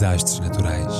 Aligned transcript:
desastres 0.00 0.40
naturais. 0.40 0.94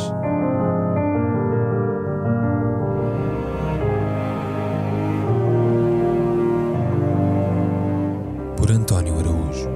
Por 8.58 8.70
António 8.70 9.18
Araújo. 9.18 9.70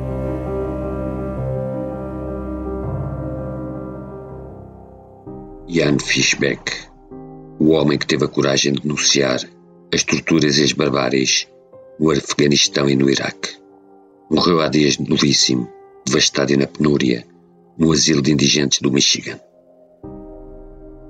Jan 5.68 5.98
Fishbeck, 5.98 6.60
o 7.58 7.70
homem 7.70 7.96
que 7.96 8.06
teve 8.06 8.26
a 8.26 8.28
coragem 8.28 8.74
de 8.74 8.82
denunciar 8.82 9.40
as 9.92 10.02
torturas 10.02 10.58
e 10.58 10.64
as 10.64 10.72
barbáries 10.72 11.48
no 11.98 12.10
Afeganistão 12.10 12.90
e 12.90 12.94
no 12.94 13.08
Iraque. 13.08 13.56
Morreu 14.30 14.60
há 14.60 14.68
dias 14.68 14.98
novíssimo, 14.98 15.66
devastado 16.04 16.52
e 16.52 16.58
na 16.58 16.66
penúria, 16.66 17.26
no 17.78 17.92
asilo 17.92 18.22
de 18.22 18.32
indigentes 18.32 18.80
do 18.80 18.90
Michigan. 18.90 19.40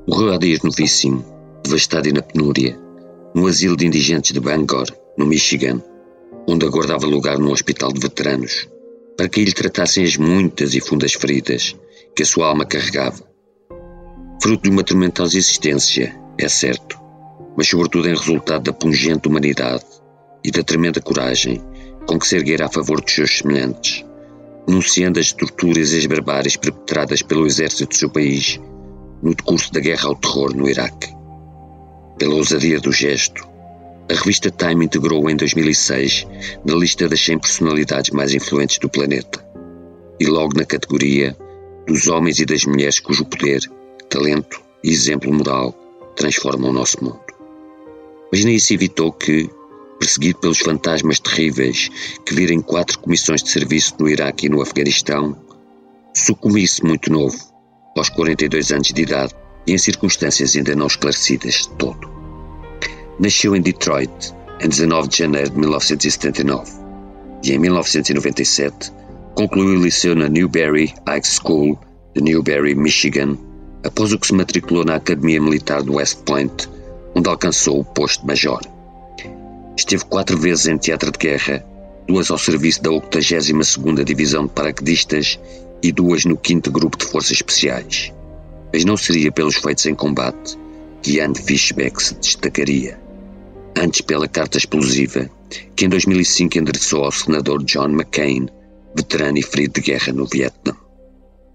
Morreu 0.08 0.34
há 0.34 0.38
dias 0.38 0.60
novíssimo, 0.62 1.24
devastado 1.62 2.08
e 2.08 2.12
na 2.12 2.22
penúria, 2.22 2.78
no 3.34 3.46
asilo 3.46 3.76
de 3.76 3.86
indigentes 3.86 4.32
de 4.32 4.40
Bangor, 4.40 4.86
no 5.16 5.26
Michigan, 5.26 5.82
onde 6.46 6.66
aguardava 6.66 7.06
lugar 7.06 7.38
num 7.38 7.50
hospital 7.50 7.92
de 7.92 8.00
veteranos, 8.00 8.68
para 9.16 9.28
que 9.28 9.44
lhe 9.44 9.52
tratassem 9.52 10.04
as 10.04 10.16
muitas 10.16 10.74
e 10.74 10.80
fundas 10.80 11.14
feridas 11.14 11.76
que 12.14 12.22
a 12.22 12.26
sua 12.26 12.48
alma 12.48 12.64
carregava. 12.64 13.22
Fruto 14.42 14.64
de 14.64 14.70
uma 14.70 14.84
tormentosa 14.84 15.38
existência, 15.38 16.14
é 16.38 16.48
certo, 16.48 16.98
mas 17.56 17.68
sobretudo 17.68 18.08
em 18.08 18.14
resultado 18.14 18.64
da 18.64 18.72
pungente 18.72 19.28
humanidade 19.28 19.84
e 20.44 20.50
da 20.50 20.62
tremenda 20.62 21.00
coragem 21.00 21.62
com 22.06 22.18
que 22.18 22.26
se 22.26 22.36
erguera 22.36 22.66
a 22.66 22.70
favor 22.70 23.00
dos 23.00 23.14
seus 23.14 23.38
semelhantes, 23.38 24.03
denunciando 24.66 25.20
as 25.20 25.32
torturas 25.32 25.92
e 25.92 25.98
as 25.98 26.06
barbáries 26.06 26.56
perpetradas 26.56 27.22
pelo 27.22 27.46
exército 27.46 27.86
do 27.86 27.96
seu 27.96 28.10
país 28.10 28.60
no 29.22 29.34
decurso 29.34 29.72
da 29.72 29.80
guerra 29.80 30.08
ao 30.08 30.16
terror 30.16 30.54
no 30.54 30.68
Iraque. 30.68 31.12
Pela 32.18 32.34
ousadia 32.34 32.80
do 32.80 32.92
gesto, 32.92 33.46
a 34.10 34.14
revista 34.14 34.50
Time 34.50 34.84
integrou-o 34.84 35.30
em 35.30 35.36
2006 35.36 36.26
na 36.64 36.74
lista 36.74 37.08
das 37.08 37.24
100 37.24 37.38
personalidades 37.38 38.10
mais 38.10 38.34
influentes 38.34 38.78
do 38.78 38.88
planeta 38.88 39.44
e 40.20 40.26
logo 40.26 40.56
na 40.56 40.64
categoria 40.64 41.36
dos 41.86 42.08
homens 42.08 42.38
e 42.38 42.44
das 42.44 42.64
mulheres 42.64 43.00
cujo 43.00 43.24
poder, 43.24 43.60
talento 44.08 44.60
e 44.82 44.90
exemplo 44.90 45.32
moral 45.32 45.74
transformam 46.16 46.70
o 46.70 46.72
nosso 46.72 47.02
mundo. 47.02 47.20
Mas 48.30 48.44
nem 48.44 48.56
isso 48.56 48.72
evitou 48.72 49.12
que, 49.12 49.48
perseguido 49.98 50.38
pelos 50.40 50.58
fantasmas 50.58 51.18
terríveis 51.18 51.90
que 52.24 52.34
virem 52.34 52.60
quatro 52.60 52.98
comissões 52.98 53.42
de 53.42 53.50
serviço 53.50 53.94
no 53.98 54.08
Iraque 54.08 54.46
e 54.46 54.48
no 54.48 54.60
Afeganistão, 54.60 55.36
sucumbisse 56.14 56.84
muito 56.84 57.10
novo, 57.10 57.36
aos 57.96 58.08
42 58.08 58.72
anos 58.72 58.88
de 58.88 59.02
idade 59.02 59.34
e 59.66 59.72
em 59.72 59.78
circunstâncias 59.78 60.56
ainda 60.56 60.74
não 60.74 60.86
esclarecidas 60.86 61.54
de 61.54 61.68
todo. 61.70 62.10
Nasceu 63.18 63.54
em 63.54 63.60
Detroit 63.60 64.34
em 64.60 64.68
19 64.68 65.08
de 65.08 65.18
janeiro 65.18 65.50
de 65.50 65.58
1979 65.58 66.72
e 67.42 67.52
em 67.52 67.58
1997 67.58 68.92
concluiu 69.34 69.78
o 69.78 69.82
liceu 69.82 70.14
na 70.14 70.28
Newberry 70.28 70.94
High 71.06 71.22
School 71.24 71.78
de 72.14 72.22
Newberry, 72.22 72.74
Michigan, 72.74 73.36
após 73.84 74.12
o 74.12 74.18
que 74.18 74.28
se 74.28 74.34
matriculou 74.34 74.84
na 74.84 74.96
Academia 74.96 75.40
Militar 75.40 75.82
do 75.82 75.94
West 75.94 76.18
Point, 76.24 76.68
onde 77.14 77.28
alcançou 77.28 77.80
o 77.80 77.84
posto 77.84 78.20
de 78.20 78.26
major. 78.28 78.60
Esteve 79.76 80.04
quatro 80.04 80.38
vezes 80.38 80.66
em 80.66 80.78
teatro 80.78 81.10
de 81.10 81.18
guerra, 81.18 81.64
duas 82.06 82.30
ao 82.30 82.38
serviço 82.38 82.82
da 82.82 82.90
82ª 82.90 84.04
Divisão 84.04 84.46
de 84.46 84.52
Paraquedistas 84.52 85.38
e 85.82 85.90
duas 85.90 86.24
no 86.24 86.38
5 86.40 86.70
Grupo 86.70 86.96
de 86.96 87.04
Forças 87.04 87.32
Especiais. 87.32 88.12
Mas 88.72 88.84
não 88.84 88.96
seria 88.96 89.32
pelos 89.32 89.56
feitos 89.56 89.86
em 89.86 89.94
combate 89.94 90.56
que 91.02 91.16
Jan 91.16 91.34
Fishbeck 91.34 92.02
se 92.02 92.14
destacaria, 92.14 92.98
antes 93.76 94.00
pela 94.00 94.28
carta 94.28 94.58
explosiva 94.58 95.28
que 95.76 95.84
em 95.84 95.88
2005 95.88 96.58
endereçou 96.58 97.04
ao 97.04 97.12
senador 97.12 97.62
John 97.64 97.90
McCain, 97.90 98.48
veterano 98.96 99.38
e 99.38 99.42
ferido 99.42 99.74
de 99.74 99.80
guerra 99.82 100.12
no 100.12 100.26
Vietnã. 100.26 100.76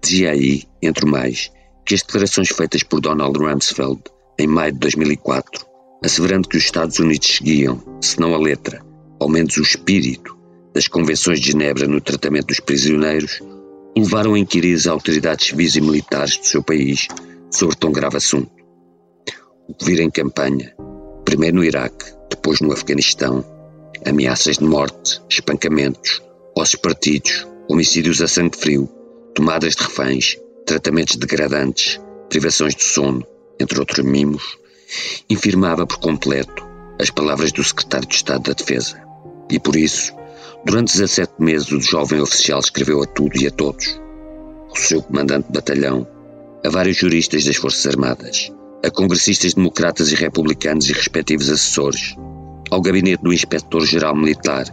Dizia 0.02 0.30
aí, 0.30 0.64
entre 0.80 1.06
mais, 1.06 1.50
que 1.84 1.94
as 1.94 2.02
declarações 2.02 2.48
feitas 2.48 2.82
por 2.82 3.00
Donald 3.00 3.38
Rumsfeld 3.38 4.02
em 4.38 4.46
maio 4.46 4.72
de 4.72 4.78
2004 4.78 5.69
asseverando 6.04 6.48
que 6.48 6.56
os 6.56 6.64
Estados 6.64 6.98
Unidos 6.98 7.36
seguiam, 7.36 7.82
se 8.00 8.18
não 8.18 8.34
a 8.34 8.38
letra, 8.38 8.84
ao 9.18 9.28
menos 9.28 9.56
o 9.56 9.62
espírito, 9.62 10.36
das 10.74 10.88
convenções 10.88 11.40
de 11.40 11.52
Genebra 11.52 11.86
no 11.86 12.00
tratamento 12.00 12.48
dos 12.48 12.60
prisioneiros, 12.60 13.42
levaram 13.96 14.34
a 14.34 14.38
inquirir 14.38 14.74
as 14.74 14.86
autoridades 14.86 15.48
civis 15.48 15.76
e 15.76 15.80
militares 15.80 16.36
do 16.36 16.46
seu 16.46 16.62
país 16.62 17.08
sobre 17.50 17.76
tão 17.76 17.92
grave 17.92 18.16
assunto. 18.16 18.50
O 19.68 19.74
que 19.74 19.84
vira 19.84 20.02
em 20.02 20.10
campanha, 20.10 20.74
primeiro 21.24 21.56
no 21.56 21.64
Iraque, 21.64 22.06
depois 22.30 22.60
no 22.60 22.72
Afeganistão, 22.72 23.44
ameaças 24.06 24.58
de 24.58 24.64
morte, 24.64 25.20
espancamentos, 25.28 26.22
ossos 26.56 26.80
partidos, 26.80 27.46
homicídios 27.68 28.22
a 28.22 28.28
sangue 28.28 28.56
frio, 28.56 28.88
tomadas 29.34 29.74
de 29.74 29.82
reféns, 29.82 30.38
tratamentos 30.66 31.16
degradantes, 31.16 32.00
privações 32.28 32.74
de 32.74 32.84
sono, 32.84 33.26
entre 33.60 33.78
outros 33.78 34.04
mimos, 34.04 34.58
infirmava 35.28 35.86
por 35.86 35.98
completo 35.98 36.68
as 37.00 37.10
palavras 37.10 37.52
do 37.52 37.64
secretário 37.64 38.08
de 38.08 38.14
Estado 38.14 38.42
da 38.42 38.52
Defesa. 38.52 39.00
E 39.50 39.58
por 39.58 39.74
isso, 39.74 40.12
durante 40.64 40.92
17 40.92 41.32
meses, 41.38 41.72
o 41.72 41.80
jovem 41.80 42.20
oficial 42.20 42.60
escreveu 42.60 43.02
a 43.02 43.06
tudo 43.06 43.36
e 43.38 43.46
a 43.46 43.50
todos. 43.50 44.00
O 44.70 44.76
seu 44.76 45.02
comandante 45.02 45.46
de 45.46 45.52
batalhão, 45.52 46.06
a 46.64 46.68
vários 46.68 46.98
juristas 46.98 47.44
das 47.44 47.56
Forças 47.56 47.86
Armadas, 47.86 48.52
a 48.84 48.90
congressistas 48.90 49.54
democratas 49.54 50.12
e 50.12 50.14
republicanos 50.14 50.88
e 50.88 50.92
respectivos 50.92 51.48
assessores, 51.48 52.14
ao 52.70 52.80
gabinete 52.80 53.22
do 53.22 53.32
inspetor-geral 53.32 54.14
militar, 54.14 54.66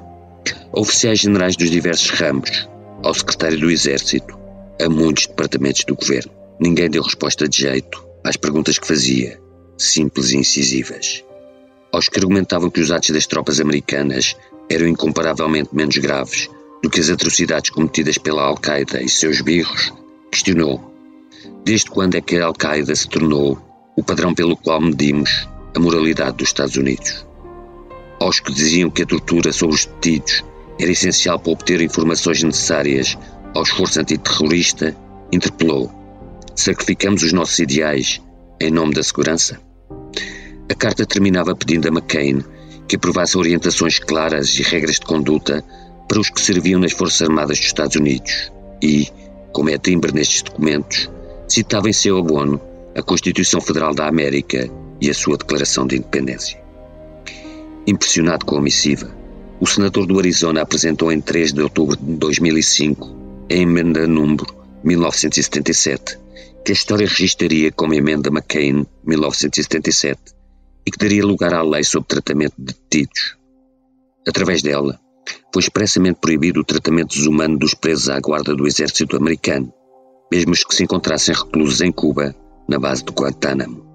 a 0.73 0.79
oficiais 0.79 1.19
generais 1.19 1.55
dos 1.55 1.71
diversos 1.71 2.09
ramos, 2.11 2.69
ao 3.03 3.13
secretário 3.13 3.59
do 3.59 3.71
Exército, 3.71 4.37
a 4.81 4.89
muitos 4.89 5.27
departamentos 5.27 5.83
do 5.85 5.95
governo. 5.95 6.31
Ninguém 6.59 6.89
deu 6.89 7.03
resposta 7.03 7.47
de 7.47 7.61
jeito 7.61 8.05
às 8.23 8.37
perguntas 8.37 8.77
que 8.77 8.87
fazia 8.87 9.39
simples 9.77 10.31
e 10.31 10.37
incisivas. 10.37 11.23
Aos 11.91 12.09
que 12.09 12.19
argumentavam 12.19 12.69
que 12.69 12.81
os 12.81 12.91
atos 12.91 13.11
das 13.11 13.27
tropas 13.27 13.59
americanas 13.59 14.35
eram 14.69 14.87
incomparavelmente 14.87 15.69
menos 15.73 15.97
graves 15.97 16.49
do 16.81 16.89
que 16.89 16.99
as 16.99 17.09
atrocidades 17.09 17.69
cometidas 17.69 18.17
pela 18.17 18.43
Al-Qaeda 18.43 19.01
e 19.01 19.09
seus 19.09 19.41
birros, 19.41 19.93
questionou: 20.31 20.93
desde 21.63 21.89
quando 21.89 22.15
é 22.15 22.21
que 22.21 22.37
a 22.37 22.45
Al-Qaeda 22.45 22.95
se 22.95 23.07
tornou 23.07 23.57
o 23.95 24.03
padrão 24.03 24.33
pelo 24.33 24.57
qual 24.57 24.81
medimos 24.81 25.47
a 25.75 25.79
moralidade 25.79 26.37
dos 26.37 26.49
Estados 26.49 26.75
Unidos? 26.75 27.25
Aos 28.19 28.39
que 28.39 28.53
diziam 28.53 28.89
que 28.89 29.03
a 29.03 29.05
tortura 29.05 29.51
sobre 29.53 29.75
os 29.75 29.85
detidos 29.85 30.43
era 30.79 30.91
essencial 30.91 31.39
para 31.39 31.51
obter 31.51 31.81
informações 31.81 32.43
necessárias 32.43 33.17
ao 33.55 33.63
esforço 33.63 33.99
antiterrorista, 33.99 34.95
interpelou: 35.31 35.91
sacrificamos 36.55 37.23
os 37.23 37.33
nossos 37.33 37.59
ideais 37.59 38.21
em 38.59 38.71
nome 38.71 38.93
da 38.93 39.03
segurança? 39.03 39.66
A 40.69 40.75
carta 40.75 41.05
terminava 41.05 41.55
pedindo 41.55 41.87
a 41.87 41.91
McCain 41.91 42.43
que 42.87 42.95
aprovasse 42.95 43.37
orientações 43.37 43.99
claras 43.99 44.57
e 44.59 44.63
regras 44.63 44.95
de 44.95 45.05
conduta 45.05 45.63
para 46.07 46.19
os 46.19 46.29
que 46.29 46.41
serviam 46.41 46.79
nas 46.79 46.93
Forças 46.93 47.21
Armadas 47.21 47.57
dos 47.57 47.67
Estados 47.67 47.95
Unidos 47.95 48.51
e, 48.81 49.07
como 49.53 49.69
é 49.69 49.77
timbre 49.77 50.11
nestes 50.11 50.41
documentos, 50.41 51.09
citava 51.47 51.89
em 51.89 51.93
seu 51.93 52.17
abono 52.17 52.61
a 52.95 53.01
Constituição 53.01 53.61
Federal 53.61 53.93
da 53.93 54.07
América 54.07 54.69
e 55.01 55.09
a 55.09 55.13
sua 55.13 55.37
Declaração 55.37 55.85
de 55.85 55.97
Independência. 55.97 56.59
Impressionado 57.85 58.45
com 58.45 58.57
a 58.57 58.61
missiva, 58.61 59.09
o 59.59 59.67
senador 59.67 60.05
do 60.05 60.19
Arizona 60.19 60.61
apresentou 60.61 61.11
em 61.11 61.21
3 61.21 61.53
de 61.53 61.61
outubro 61.61 61.95
de 61.95 62.13
2005 62.15 63.15
a 63.49 63.53
emenda 63.53 64.05
número 64.05 64.45
1977, 64.83 66.17
que 66.63 66.71
a 66.71 66.75
história 66.75 67.07
registraria 67.07 67.71
como 67.71 67.93
emenda 67.93 68.29
McCain 68.29 68.85
1977 69.05 70.36
e 70.87 70.91
que 70.91 70.97
daria 70.97 71.25
lugar 71.25 71.53
à 71.53 71.61
lei 71.61 71.83
sobre 71.83 72.07
tratamento 72.07 72.53
de 72.57 72.73
detidos. 72.73 73.35
Através 74.25 74.61
dela, 74.61 74.97
foi 75.53 75.61
expressamente 75.61 76.19
proibido 76.21 76.61
o 76.61 76.63
tratamento 76.63 77.09
desumano 77.09 77.59
dos 77.59 77.73
presos 77.73 78.07
à 78.07 78.17
guarda 78.21 78.55
do 78.55 78.65
exército 78.65 79.17
americano, 79.17 79.73
mesmo 80.31 80.53
os 80.53 80.63
que 80.63 80.73
se 80.73 80.85
encontrassem 80.85 81.35
reclusos 81.35 81.81
em 81.81 81.91
Cuba, 81.91 82.33
na 82.69 82.79
base 82.79 83.03
do 83.03 83.11
Guantánamo. 83.11 83.85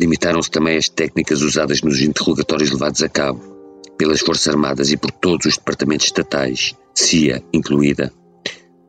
Limitaram-se 0.00 0.50
também 0.50 0.76
as 0.76 0.88
técnicas 0.88 1.40
usadas 1.40 1.80
nos 1.82 2.00
interrogatórios 2.00 2.72
levados 2.72 3.04
a 3.04 3.08
cabo 3.08 3.40
pelas 3.96 4.20
Forças 4.20 4.48
Armadas 4.48 4.90
e 4.90 4.96
por 4.96 5.12
todos 5.12 5.46
os 5.46 5.56
departamentos 5.56 6.06
estatais, 6.06 6.74
CIA 6.96 7.44
incluída, 7.52 8.12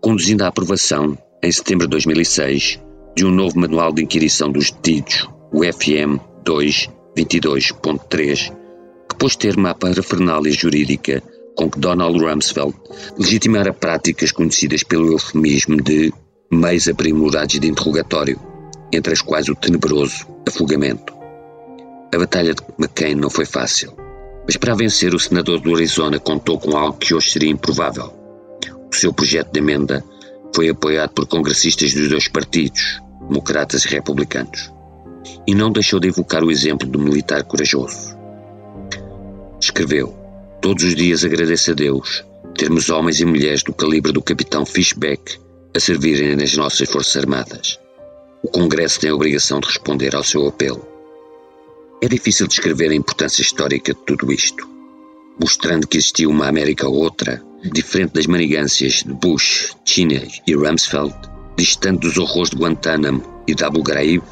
conduzindo 0.01 0.43
à 0.43 0.47
aprovação, 0.47 1.15
em 1.43 1.51
setembro 1.51 1.85
de 1.85 1.91
2006, 1.91 2.79
de 3.15 3.23
um 3.23 3.29
novo 3.29 3.59
Manual 3.59 3.93
de 3.93 4.03
Inquirição 4.03 4.51
dos 4.51 4.71
Detidos, 4.71 5.29
o 5.53 5.61
FM 5.63 6.36
2.22.3, 6.47 8.53
que 9.09 9.15
pôs 9.17 9.35
termo 9.35 9.67
à 9.67 9.75
parafernália 9.75 10.51
jurídica 10.51 11.21
com 11.57 11.69
que 11.69 11.77
Donald 11.77 12.17
Rumsfeld 12.17 12.73
legitimara 13.17 13.73
práticas 13.73 14.31
conhecidas 14.31 14.83
pelo 14.83 15.11
eufemismo 15.11 15.81
de 15.81 16.13
meios 16.49 16.87
aprimorados 16.87 17.59
de 17.59 17.67
interrogatório, 17.67 18.39
entre 18.93 19.11
as 19.11 19.21
quais 19.21 19.49
o 19.49 19.55
tenebroso 19.55 20.25
afogamento. 20.47 21.13
A 22.15 22.17
batalha 22.17 22.53
de 22.53 22.63
McCain 22.79 23.15
não 23.15 23.29
foi 23.29 23.45
fácil, 23.45 23.93
mas 24.45 24.55
para 24.55 24.75
vencer 24.75 25.13
o 25.13 25.19
senador 25.19 25.59
do 25.59 25.75
Arizona 25.75 26.17
contou 26.17 26.57
com 26.57 26.77
algo 26.77 26.97
que 26.97 27.13
hoje 27.13 27.31
seria 27.31 27.51
improvável. 27.51 28.13
O 28.89 28.95
seu 28.95 29.11
projeto 29.11 29.51
de 29.51 29.59
emenda 29.59 30.01
foi 30.55 30.69
apoiado 30.69 31.09
por 31.09 31.27
congressistas 31.27 31.93
dos 31.93 32.07
dois 32.07 32.29
partidos, 32.29 33.01
democratas 33.27 33.83
e 33.83 33.89
republicanos, 33.89 34.71
e 35.45 35.55
não 35.55 35.71
deixou 35.71 35.99
de 35.99 36.07
evocar 36.07 36.43
o 36.43 36.51
exemplo 36.51 36.87
do 36.87 36.99
militar 36.99 37.43
corajoso. 37.43 38.17
Escreveu: 39.59 40.15
Todos 40.61 40.83
os 40.83 40.95
dias 40.95 41.23
agradeço 41.23 41.71
a 41.71 41.73
Deus 41.73 42.23
termos 42.57 42.89
homens 42.89 43.21
e 43.21 43.25
mulheres 43.25 43.61
do 43.61 43.71
calibre 43.71 44.11
do 44.11 44.21
capitão 44.21 44.65
Fishback 44.65 45.37
a 45.75 45.79
servirem 45.79 46.35
nas 46.35 46.57
nossas 46.57 46.89
Forças 46.89 47.15
Armadas. 47.17 47.79
O 48.41 48.47
Congresso 48.47 48.99
tem 48.99 49.11
a 49.11 49.15
obrigação 49.15 49.59
de 49.59 49.67
responder 49.67 50.15
ao 50.15 50.23
seu 50.23 50.47
apelo. 50.47 50.85
É 52.01 52.07
difícil 52.07 52.47
descrever 52.47 52.89
a 52.89 52.95
importância 52.95 53.41
histórica 53.41 53.93
de 53.93 53.99
tudo 54.05 54.31
isto, 54.31 54.67
mostrando 55.39 55.87
que 55.87 55.97
existiu 55.97 56.31
uma 56.31 56.47
América 56.47 56.87
outra, 56.87 57.43
diferente 57.71 58.13
das 58.13 58.25
manigâncias 58.25 59.03
de 59.03 59.13
Bush, 59.13 59.75
Cheney 59.85 60.27
e 60.47 60.55
Rumsfeld, 60.55 61.15
distante 61.57 62.01
dos 62.01 62.17
horrores 62.17 62.49
de 62.49 62.57
Guantánamo 62.57 63.43
e 63.47 63.53
de 63.53 63.63
Abu 63.63 63.83
Ghraib, 63.83 64.23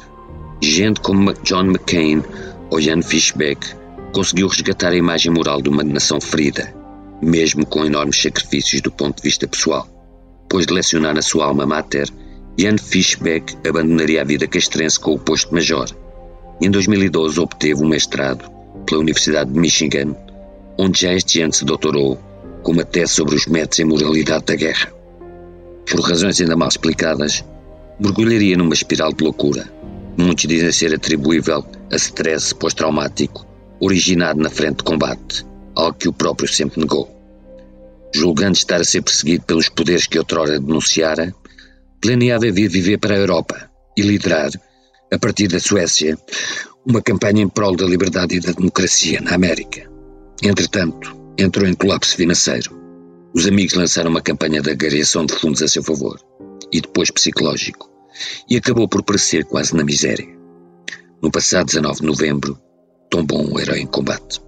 gente 0.62 1.00
como 1.00 1.32
John 1.44 1.66
McCain 1.66 2.22
ou 2.70 2.80
Jan 2.80 3.02
Fishback 3.02 3.74
conseguiu 4.12 4.48
resgatar 4.48 4.92
a 4.92 4.96
imagem 4.96 5.32
moral 5.32 5.60
de 5.60 5.68
uma 5.68 5.84
nação 5.84 6.20
ferida, 6.20 6.74
mesmo 7.22 7.66
com 7.66 7.84
enormes 7.84 8.20
sacrifícios 8.20 8.80
do 8.80 8.90
ponto 8.90 9.16
de 9.16 9.22
vista 9.22 9.46
pessoal. 9.46 9.86
Depois 10.42 10.66
de 10.66 10.74
lecionar 10.74 11.14
na 11.14 11.22
sua 11.22 11.46
alma 11.46 11.66
mater, 11.66 12.08
Jan 12.58 12.78
Fishbeck 12.78 13.56
abandonaria 13.68 14.22
a 14.22 14.24
vida 14.24 14.46
castrense 14.46 14.98
com 14.98 15.12
o 15.12 15.18
posto 15.18 15.52
major. 15.52 15.86
Em 16.60 16.70
2012 16.70 17.38
obteve 17.38 17.82
um 17.82 17.88
mestrado 17.88 18.50
pela 18.86 19.00
Universidade 19.00 19.52
de 19.52 19.58
Michigan, 19.58 20.16
onde 20.78 21.02
já 21.02 21.12
este 21.12 21.42
ano 21.42 21.52
se 21.52 21.64
doutorou 21.64 22.18
com 22.62 22.72
uma 22.72 22.84
tese 22.84 23.12
sobre 23.12 23.34
os 23.34 23.46
métodos 23.46 23.78
e 23.78 23.84
moralidade 23.84 24.46
da 24.46 24.56
guerra. 24.56 24.92
Por 25.88 26.00
razões 26.00 26.40
ainda 26.40 26.56
mal 26.56 26.68
explicadas, 26.68 27.44
mergulharia 28.00 28.56
numa 28.56 28.74
espiral 28.74 29.12
de 29.12 29.22
loucura. 29.22 29.70
Muitos 30.18 30.46
dizem 30.46 30.72
ser 30.72 30.94
atribuível 30.94 31.64
a 31.92 31.96
stress 31.96 32.54
pós-traumático 32.54 33.46
originado 33.80 34.40
na 34.40 34.48
frente 34.48 34.78
de 34.78 34.84
combate, 34.84 35.44
algo 35.74 35.98
que 35.98 36.08
o 36.08 36.12
próprio 36.12 36.48
sempre 36.48 36.80
negou. 36.80 37.10
Julgando 38.14 38.56
estar 38.56 38.80
a 38.80 38.84
ser 38.84 39.02
perseguido 39.02 39.44
pelos 39.44 39.68
poderes 39.68 40.06
que 40.06 40.18
outrora 40.18 40.58
denunciara, 40.58 41.34
planeava 42.00 42.50
vir 42.50 42.68
viver 42.68 42.98
para 42.98 43.14
a 43.14 43.18
Europa 43.18 43.70
e 43.96 44.02
liderar, 44.02 44.50
a 45.12 45.18
partir 45.18 45.48
da 45.48 45.60
Suécia, 45.60 46.18
uma 46.86 47.02
campanha 47.02 47.42
em 47.42 47.48
prol 47.48 47.76
da 47.76 47.84
liberdade 47.84 48.36
e 48.36 48.40
da 48.40 48.52
democracia 48.52 49.20
na 49.20 49.34
América. 49.34 49.90
Entretanto, 50.42 51.14
entrou 51.38 51.68
em 51.68 51.74
colapso 51.74 52.16
financeiro. 52.16 52.74
Os 53.34 53.46
amigos 53.46 53.74
lançaram 53.74 54.10
uma 54.10 54.22
campanha 54.22 54.62
de 54.62 54.70
agregação 54.70 55.26
de 55.26 55.34
fundos 55.34 55.62
a 55.62 55.68
seu 55.68 55.82
favor, 55.82 56.18
e 56.72 56.80
depois 56.80 57.10
psicológico, 57.10 57.90
e 58.48 58.56
acabou 58.56 58.88
por 58.88 59.02
perecer 59.02 59.44
quase 59.44 59.74
na 59.74 59.84
miséria. 59.84 60.26
No 61.22 61.30
passado 61.30 61.66
19 61.66 62.00
de 62.00 62.06
novembro, 62.06 62.60
tombou 63.10 63.40
um 63.42 63.58
herói 63.58 63.80
em 63.80 63.86
combate. 63.86 64.40